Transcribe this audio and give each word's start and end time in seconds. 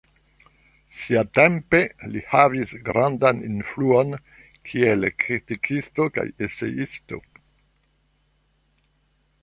Siatempe 0.99 1.81
li 2.13 2.23
havis 2.31 2.73
grandan 2.87 3.43
influon 3.49 4.17
kiel 4.71 5.07
kritikisto 5.25 6.09
kaj 6.17 6.27
eseisto. 6.49 7.23